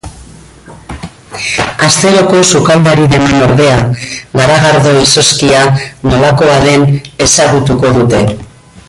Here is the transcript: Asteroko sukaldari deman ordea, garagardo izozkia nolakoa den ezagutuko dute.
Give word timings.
Asteroko 1.87 2.39
sukaldari 2.55 3.05
deman 3.11 3.43
ordea, 3.49 3.75
garagardo 4.41 4.95
izozkia 5.03 5.61
nolakoa 6.15 6.57
den 6.69 6.91
ezagutuko 7.29 7.95
dute. 8.01 8.25